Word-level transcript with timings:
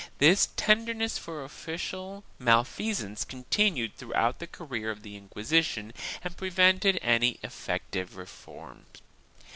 This 0.17 0.49
tenderness 0.55 1.19
for 1.19 1.43
official 1.43 2.23
malfeasance 2.39 3.23
continued 3.23 3.95
throughout 3.95 4.39
the 4.39 4.47
career 4.47 4.89
of 4.89 5.03
the 5.03 5.15
Inquisition 5.15 5.93
and 6.23 6.35
prevented 6.35 6.97
any 7.03 7.37
effective 7.43 8.15
reform. 8.17 8.87